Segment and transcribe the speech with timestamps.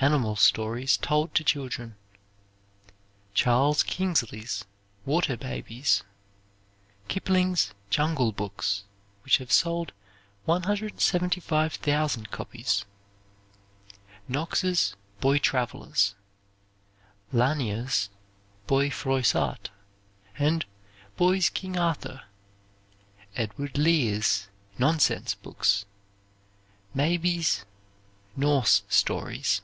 [0.00, 1.96] Animal stories told to children.
[3.34, 4.64] Charles Kingsley's
[5.04, 6.04] "Water Babies."
[7.08, 8.84] Kipling's "Jungle Books,"
[9.24, 9.90] which have sold
[10.44, 12.84] 175,000 copies.
[14.28, 16.14] Knox's "Boy Travelers."
[17.32, 18.08] Lanier's
[18.68, 19.70] "Boy Froissart,"
[20.38, 20.64] and
[21.16, 22.22] "Boy's King Arthur."
[23.34, 24.46] Edward Lear's
[24.78, 25.86] "Nonsense Books."
[26.94, 27.64] Mabie's
[28.36, 29.60] "Norse Stories."